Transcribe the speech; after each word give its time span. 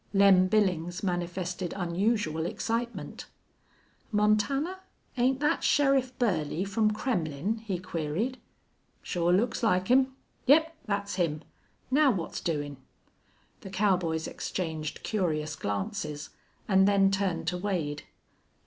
Lem 0.15 0.47
Billings 0.47 1.03
manifested 1.03 1.75
unusual 1.77 2.47
excitement. 2.47 3.27
"Montana, 4.11 4.79
ain't 5.15 5.41
thet 5.41 5.63
Sheriff 5.63 6.17
Burley 6.17 6.63
from 6.65 6.89
Kremmlin'?" 6.89 7.59
he 7.59 7.77
queried. 7.77 8.39
"Shore 9.03 9.31
looks 9.31 9.61
like 9.61 9.89
him.... 9.89 10.15
Yep, 10.47 10.75
thet's 10.87 11.15
him. 11.17 11.43
Now, 11.91 12.09
what's 12.09 12.41
doin'?" 12.41 12.77
The 13.59 13.69
cowboys 13.69 14.25
exchanged 14.27 15.03
curious 15.03 15.55
glances, 15.55 16.31
and 16.67 16.87
then 16.87 17.11
turned 17.11 17.45
to 17.49 17.57
Wade. 17.59 18.01